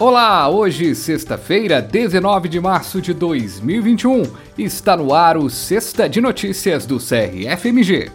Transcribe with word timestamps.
Olá, 0.00 0.48
hoje, 0.48 0.94
sexta-feira, 0.94 1.82
19 1.82 2.48
de 2.48 2.60
março 2.60 3.02
de 3.02 3.12
2021, 3.12 4.22
está 4.56 4.96
no 4.96 5.12
ar 5.12 5.36
o 5.36 5.50
Sexta 5.50 6.08
de 6.08 6.20
Notícias 6.20 6.86
do 6.86 6.98
CRFMG. 6.98 8.08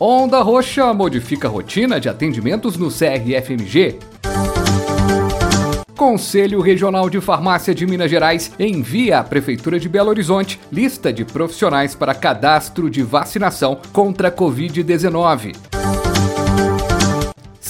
Onda 0.00 0.42
Roxa 0.42 0.92
modifica 0.92 1.46
a 1.46 1.50
rotina 1.50 2.00
de 2.00 2.08
atendimentos 2.08 2.76
no 2.76 2.88
CRFMG. 2.88 4.00
Conselho 5.96 6.60
Regional 6.60 7.08
de 7.08 7.20
Farmácia 7.20 7.72
de 7.72 7.86
Minas 7.86 8.10
Gerais 8.10 8.50
envia 8.58 9.20
à 9.20 9.22
Prefeitura 9.22 9.78
de 9.78 9.88
Belo 9.88 10.10
Horizonte 10.10 10.58
lista 10.72 11.12
de 11.12 11.24
profissionais 11.24 11.94
para 11.94 12.16
cadastro 12.16 12.90
de 12.90 13.00
vacinação 13.04 13.78
contra 13.92 14.26
a 14.26 14.32
Covid-19. 14.32 15.73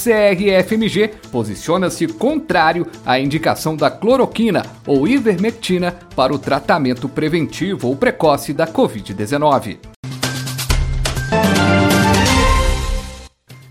CRFMG 0.04 1.14
posiciona-se 1.32 2.06
contrário 2.08 2.86
à 3.06 3.18
indicação 3.18 3.74
da 3.74 3.90
cloroquina 3.90 4.62
ou 4.86 5.08
ivermectina 5.08 5.92
para 6.14 6.34
o 6.34 6.38
tratamento 6.38 7.08
preventivo 7.08 7.88
ou 7.88 7.96
precoce 7.96 8.52
da 8.52 8.66
Covid-19. 8.66 9.93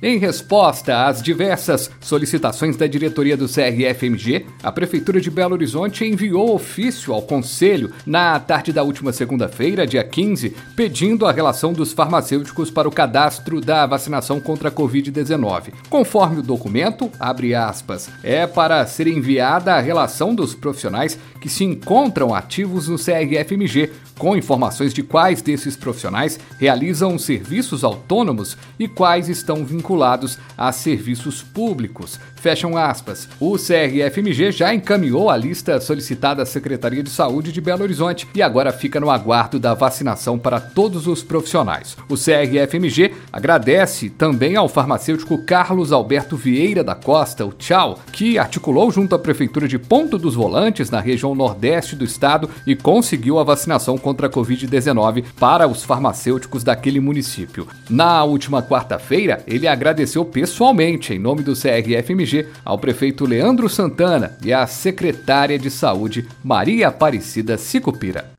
Em 0.05 0.17
resposta 0.17 1.05
às 1.05 1.21
diversas 1.21 1.89
solicitações 2.01 2.75
da 2.75 2.85
diretoria 2.85 3.37
do 3.37 3.47
CRFMG, 3.47 4.45
a 4.61 4.69
Prefeitura 4.69 5.21
de 5.21 5.31
Belo 5.31 5.53
Horizonte 5.53 6.03
enviou 6.03 6.53
ofício 6.53 7.13
ao 7.13 7.21
Conselho 7.21 7.89
na 8.05 8.37
tarde 8.37 8.73
da 8.73 8.83
última 8.83 9.13
segunda-feira, 9.13 9.87
dia 9.87 10.03
15, 10.03 10.53
pedindo 10.75 11.25
a 11.25 11.31
relação 11.31 11.71
dos 11.71 11.93
farmacêuticos 11.93 12.69
para 12.69 12.85
o 12.85 12.91
cadastro 12.91 13.61
da 13.61 13.85
vacinação 13.85 14.41
contra 14.41 14.67
a 14.67 14.71
Covid-19. 14.73 15.71
Conforme 15.89 16.39
o 16.39 16.43
documento, 16.43 17.09
abre 17.17 17.55
aspas, 17.55 18.09
é 18.21 18.45
para 18.45 18.85
ser 18.85 19.07
enviada 19.07 19.73
a 19.73 19.79
relação 19.79 20.35
dos 20.35 20.53
profissionais 20.53 21.17
que 21.39 21.47
se 21.47 21.63
encontram 21.63 22.35
ativos 22.35 22.89
no 22.89 22.97
CRFMG, 22.97 23.89
com 24.19 24.35
informações 24.35 24.93
de 24.93 25.01
quais 25.01 25.41
desses 25.41 25.77
profissionais 25.77 26.37
realizam 26.59 27.17
serviços 27.17 27.85
autônomos 27.85 28.57
e 28.77 28.87
quais 28.87 29.29
estão 29.29 29.63
vinculados 29.63 29.92
vinculados 29.93 30.39
a 30.57 30.71
serviços 30.71 31.41
públicos. 31.41 32.19
Fecham 32.35 32.75
aspas. 32.75 33.29
O 33.39 33.55
CRFMG 33.55 34.51
já 34.51 34.73
encaminhou 34.73 35.29
a 35.29 35.37
lista 35.37 35.79
solicitada 35.79 36.43
à 36.43 36.45
Secretaria 36.45 37.01
de 37.01 37.09
Saúde 37.09 37.53
de 37.53 37.61
Belo 37.61 37.83
Horizonte 37.83 38.27
e 38.35 38.41
agora 38.41 38.73
fica 38.73 38.99
no 38.99 39.09
aguardo 39.09 39.59
da 39.59 39.73
vacinação 39.73 40.37
para 40.37 40.59
todos 40.59 41.07
os 41.07 41.23
profissionais. 41.23 41.95
O 42.09 42.15
CRFMG 42.15 43.13
agradece 43.31 44.09
também 44.09 44.57
ao 44.57 44.67
farmacêutico 44.67 45.45
Carlos 45.45 45.93
Alberto 45.93 46.35
Vieira 46.35 46.83
da 46.83 46.95
Costa, 46.95 47.45
o 47.45 47.53
Tchau, 47.53 47.99
que 48.11 48.37
articulou 48.37 48.91
junto 48.91 49.15
à 49.15 49.19
Prefeitura 49.19 49.67
de 49.67 49.79
Ponto 49.79 50.17
dos 50.17 50.35
Volantes, 50.35 50.89
na 50.89 50.99
região 50.99 51.33
nordeste 51.33 51.95
do 51.95 52.03
estado, 52.03 52.49
e 52.67 52.75
conseguiu 52.75 53.39
a 53.39 53.43
vacinação 53.43 53.97
contra 53.97 54.27
a 54.27 54.29
Covid-19 54.29 55.23
para 55.39 55.65
os 55.67 55.83
farmacêuticos 55.83 56.63
daquele 56.63 56.99
município. 56.99 57.67
Na 57.89 58.23
última 58.25 58.61
quarta-feira, 58.61 59.41
ele 59.47 59.67
agradeceu 59.67 59.82
agradeceu 59.83 60.23
pessoalmente, 60.23 61.13
em 61.13 61.19
nome 61.19 61.43
do 61.43 61.53
CRFMG, 61.53 62.47
ao 62.63 62.79
prefeito 62.79 63.25
Leandro 63.25 63.67
Santana 63.67 64.37
e 64.41 64.53
à 64.53 64.65
secretária 64.65 65.59
de 65.59 65.69
Saúde, 65.69 66.25
Maria 66.41 66.87
Aparecida 66.87 67.57
Sicupira. 67.57 68.31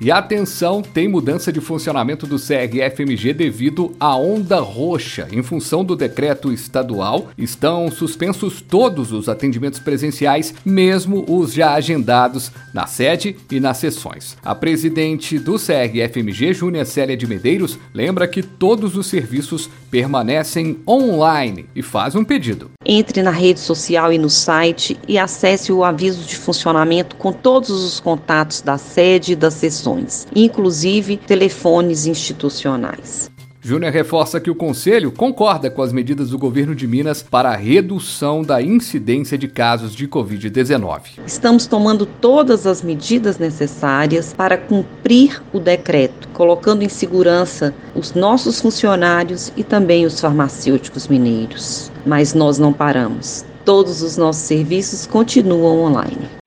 E 0.00 0.10
atenção, 0.10 0.82
tem 0.82 1.06
mudança 1.06 1.52
de 1.52 1.60
funcionamento 1.60 2.26
do 2.26 2.36
CRFMG 2.36 3.32
devido 3.32 3.94
à 3.98 4.16
onda 4.16 4.58
roxa. 4.58 5.28
Em 5.32 5.42
função 5.42 5.84
do 5.84 5.94
decreto 5.94 6.52
estadual, 6.52 7.28
estão 7.38 7.90
suspensos 7.90 8.60
todos 8.60 9.12
os 9.12 9.28
atendimentos 9.28 9.78
presenciais, 9.78 10.54
mesmo 10.64 11.24
os 11.28 11.52
já 11.52 11.74
agendados 11.74 12.50
na 12.72 12.86
sede 12.86 13.36
e 13.50 13.60
nas 13.60 13.78
sessões. 13.78 14.36
A 14.44 14.54
presidente 14.54 15.38
do 15.38 15.54
CRFMG, 15.54 16.52
Júnia 16.54 16.84
Célia 16.84 17.16
de 17.16 17.26
Medeiros, 17.26 17.78
lembra 17.92 18.26
que 18.26 18.42
todos 18.42 18.96
os 18.96 19.06
serviços 19.06 19.70
permanecem 19.94 20.80
online 20.88 21.66
e 21.72 21.80
faz 21.80 22.16
um 22.16 22.24
pedido. 22.24 22.72
Entre 22.84 23.22
na 23.22 23.30
rede 23.30 23.60
social 23.60 24.12
e 24.12 24.18
no 24.18 24.28
site 24.28 24.98
e 25.06 25.16
acesse 25.16 25.70
o 25.72 25.84
aviso 25.84 26.26
de 26.26 26.34
funcionamento 26.34 27.14
com 27.14 27.32
todos 27.32 27.70
os 27.70 28.00
contatos 28.00 28.60
da 28.60 28.76
sede 28.76 29.34
e 29.34 29.36
das 29.36 29.54
sessões 29.54 30.26
inclusive 30.34 31.16
telefones 31.16 32.06
institucionais. 32.06 33.30
Júnior 33.66 33.90
reforça 33.90 34.38
que 34.38 34.50
o 34.50 34.54
Conselho 34.54 35.10
concorda 35.10 35.70
com 35.70 35.80
as 35.80 35.90
medidas 35.90 36.28
do 36.28 36.38
governo 36.38 36.74
de 36.74 36.86
Minas 36.86 37.22
para 37.22 37.48
a 37.48 37.56
redução 37.56 38.42
da 38.42 38.60
incidência 38.60 39.38
de 39.38 39.48
casos 39.48 39.94
de 39.94 40.06
Covid-19. 40.06 41.20
Estamos 41.26 41.66
tomando 41.66 42.04
todas 42.04 42.66
as 42.66 42.82
medidas 42.82 43.38
necessárias 43.38 44.34
para 44.34 44.58
cumprir 44.58 45.42
o 45.50 45.58
decreto, 45.58 46.28
colocando 46.34 46.82
em 46.82 46.90
segurança 46.90 47.74
os 47.94 48.12
nossos 48.12 48.60
funcionários 48.60 49.50
e 49.56 49.64
também 49.64 50.04
os 50.04 50.20
farmacêuticos 50.20 51.08
mineiros. 51.08 51.90
Mas 52.04 52.34
nós 52.34 52.58
não 52.58 52.70
paramos. 52.70 53.46
Todos 53.64 54.02
os 54.02 54.18
nossos 54.18 54.42
serviços 54.42 55.06
continuam 55.06 55.78
online. 55.84 56.43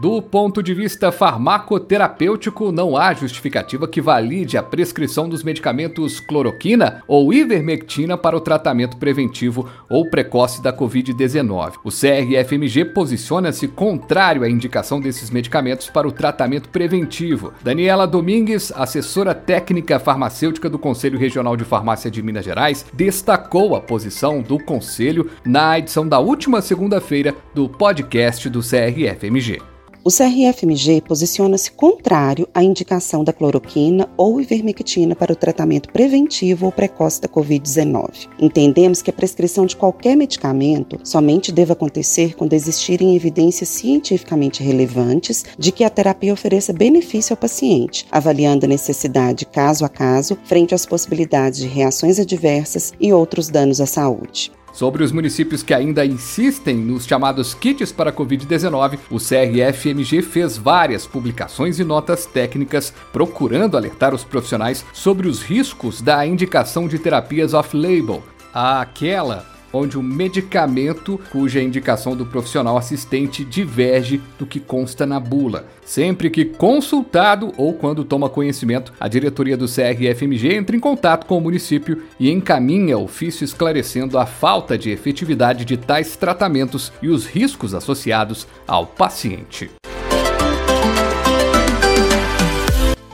Do 0.00 0.22
ponto 0.22 0.62
de 0.62 0.72
vista 0.72 1.10
farmacoterapêutico, 1.10 2.70
não 2.70 2.96
há 2.96 3.12
justificativa 3.12 3.88
que 3.88 4.00
valide 4.00 4.56
a 4.56 4.62
prescrição 4.62 5.28
dos 5.28 5.42
medicamentos 5.42 6.20
cloroquina 6.20 7.02
ou 7.08 7.32
ivermectina 7.34 8.16
para 8.16 8.36
o 8.36 8.40
tratamento 8.40 8.96
preventivo 8.96 9.68
ou 9.90 10.08
precoce 10.08 10.62
da 10.62 10.72
Covid-19. 10.72 11.78
O 11.82 11.90
CRFMG 11.90 12.84
posiciona-se 12.84 13.66
contrário 13.66 14.44
à 14.44 14.48
indicação 14.48 15.00
desses 15.00 15.30
medicamentos 15.30 15.90
para 15.90 16.06
o 16.06 16.12
tratamento 16.12 16.68
preventivo. 16.68 17.52
Daniela 17.64 18.06
Domingues, 18.06 18.72
assessora 18.76 19.34
técnica 19.34 19.98
farmacêutica 19.98 20.70
do 20.70 20.78
Conselho 20.78 21.18
Regional 21.18 21.56
de 21.56 21.64
Farmácia 21.64 22.08
de 22.08 22.22
Minas 22.22 22.44
Gerais, 22.44 22.86
destacou 22.92 23.74
a 23.74 23.80
posição 23.80 24.42
do 24.42 24.60
Conselho 24.60 25.28
na 25.44 25.76
edição 25.76 26.06
da 26.06 26.20
última 26.20 26.62
segunda-feira 26.62 27.34
do 27.52 27.68
podcast 27.68 28.48
do 28.48 28.60
CRFMG. 28.60 29.77
O 30.04 30.10
CRFMG 30.10 31.02
posiciona-se 31.02 31.72
contrário 31.72 32.48
à 32.54 32.62
indicação 32.62 33.24
da 33.24 33.32
cloroquina 33.32 34.08
ou 34.16 34.40
ivermectina 34.40 35.16
para 35.16 35.32
o 35.32 35.36
tratamento 35.36 35.90
preventivo 35.92 36.66
ou 36.66 36.72
precoce 36.72 37.20
da 37.20 37.28
Covid-19. 37.28 38.28
Entendemos 38.38 39.02
que 39.02 39.10
a 39.10 39.12
prescrição 39.12 39.66
de 39.66 39.76
qualquer 39.76 40.16
medicamento 40.16 40.98
somente 41.02 41.50
deve 41.50 41.72
acontecer 41.72 42.36
quando 42.36 42.52
existirem 42.52 43.16
evidências 43.16 43.68
cientificamente 43.68 44.62
relevantes 44.62 45.44
de 45.58 45.72
que 45.72 45.82
a 45.82 45.90
terapia 45.90 46.32
ofereça 46.32 46.72
benefício 46.72 47.32
ao 47.32 47.36
paciente, 47.36 48.06
avaliando 48.10 48.66
a 48.66 48.68
necessidade 48.68 49.44
caso 49.44 49.84
a 49.84 49.88
caso 49.88 50.38
frente 50.44 50.74
às 50.74 50.86
possibilidades 50.86 51.58
de 51.58 51.66
reações 51.66 52.20
adversas 52.20 52.92
e 53.00 53.12
outros 53.12 53.48
danos 53.48 53.80
à 53.80 53.86
saúde. 53.86 54.52
Sobre 54.78 55.02
os 55.02 55.10
municípios 55.10 55.60
que 55.60 55.74
ainda 55.74 56.06
insistem 56.06 56.76
nos 56.76 57.04
chamados 57.04 57.52
kits 57.52 57.90
para 57.90 58.12
Covid-19, 58.12 59.00
o 59.10 59.16
CRF-MG 59.16 60.22
fez 60.22 60.56
várias 60.56 61.04
publicações 61.04 61.80
e 61.80 61.84
notas 61.84 62.26
técnicas 62.26 62.94
procurando 63.12 63.76
alertar 63.76 64.14
os 64.14 64.22
profissionais 64.22 64.86
sobre 64.92 65.26
os 65.26 65.42
riscos 65.42 66.00
da 66.00 66.24
indicação 66.24 66.86
de 66.86 66.96
terapias 66.96 67.54
off-label, 67.54 68.22
aquela 68.54 69.57
onde 69.72 69.98
o 69.98 70.02
medicamento 70.02 71.20
cuja 71.30 71.62
indicação 71.62 72.16
do 72.16 72.26
profissional 72.26 72.76
assistente 72.76 73.44
diverge 73.44 74.20
do 74.38 74.46
que 74.46 74.60
consta 74.60 75.06
na 75.06 75.20
bula. 75.20 75.66
Sempre 75.84 76.30
que 76.30 76.44
consultado 76.44 77.52
ou 77.56 77.72
quando 77.72 78.04
toma 78.04 78.28
conhecimento, 78.28 78.92
a 79.00 79.08
diretoria 79.08 79.56
do 79.56 79.66
CRFMG 79.66 80.54
entra 80.54 80.76
em 80.76 80.80
contato 80.80 81.26
com 81.26 81.38
o 81.38 81.40
município 81.40 82.02
e 82.20 82.30
encaminha 82.30 82.98
ofício 82.98 83.44
esclarecendo 83.44 84.18
a 84.18 84.26
falta 84.26 84.76
de 84.76 84.90
efetividade 84.90 85.64
de 85.64 85.76
tais 85.76 86.16
tratamentos 86.16 86.92
e 87.00 87.08
os 87.08 87.26
riscos 87.26 87.74
associados 87.74 88.46
ao 88.66 88.86
paciente. 88.86 89.77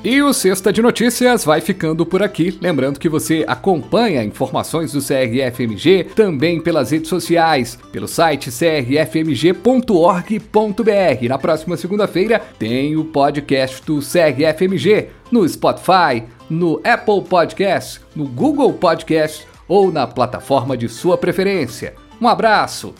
E 0.04 0.20
o 0.20 0.34
Sexta 0.34 0.70
de 0.70 0.82
Notícias 0.82 1.46
vai 1.46 1.62
ficando 1.62 2.04
por 2.04 2.22
aqui. 2.22 2.58
Lembrando 2.60 3.00
que 3.00 3.08
você 3.08 3.42
acompanha 3.48 4.22
informações 4.22 4.92
do 4.92 5.00
CRFMG 5.00 6.08
também 6.14 6.60
pelas 6.60 6.90
redes 6.90 7.08
sociais, 7.08 7.78
pelo 7.90 8.06
site 8.06 8.50
crfmg.org.br. 8.50 9.62
Na 11.26 11.38
próxima 11.38 11.78
segunda-feira 11.78 12.38
tem 12.58 12.94
o 12.98 13.06
podcast 13.06 13.82
do 13.86 14.00
CRFMG 14.00 15.08
no 15.32 15.48
Spotify, 15.48 16.22
no 16.50 16.82
Apple 16.84 17.22
Podcast, 17.22 18.02
no 18.14 18.28
Google 18.28 18.74
Podcast 18.74 19.46
ou 19.66 19.90
na 19.90 20.06
plataforma 20.06 20.76
de 20.76 20.86
sua 20.86 21.16
preferência. 21.16 21.94
Um 22.20 22.28
abraço! 22.28 22.94